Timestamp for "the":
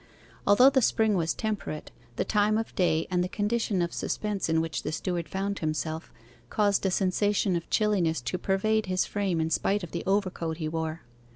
0.71-0.81, 2.15-2.25, 3.23-3.27, 4.81-4.91, 9.91-10.03